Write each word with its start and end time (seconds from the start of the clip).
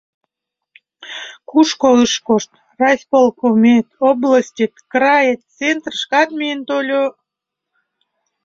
Кушко 1.49 1.87
ыш 2.03 2.13
кошт— 2.27 2.51
райисполкомет, 2.79 3.87
областет, 4.09 4.73
крает, 4.91 5.39
центрышкат 5.57 6.29
миен 6.37 6.61
тольо. 6.67 7.05